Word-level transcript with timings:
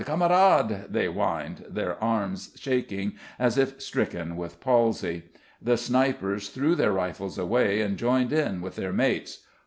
Kamerad!" 0.03 0.87
they 0.89 1.05
whined, 1.05 1.63
their 1.69 2.03
arms 2.03 2.53
shaking 2.55 3.13
as 3.37 3.55
if 3.55 3.79
stricken 3.79 4.35
with 4.35 4.59
palsy. 4.59 5.25
The 5.61 5.77
snipers 5.77 6.49
threw 6.49 6.73
their 6.73 6.91
rifles 6.91 7.37
away 7.37 7.81
and 7.81 7.97
joined 7.97 8.33
in 8.33 8.61
with 8.61 8.77
their 8.77 8.93
mates. 8.93 9.43